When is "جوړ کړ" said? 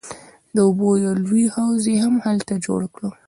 2.65-3.01